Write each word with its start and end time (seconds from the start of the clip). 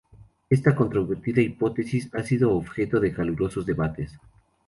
Esta 0.49 0.73
controvertida 0.75 1.41
hipótesis 1.43 2.09
ha 2.15 2.23
sido 2.23 2.55
objeto 2.55 2.99
de 2.99 3.13
calurosos 3.13 3.67
debates. 3.67 4.17